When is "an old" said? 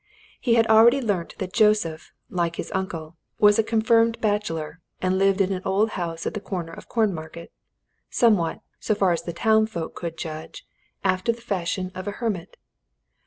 5.53-5.91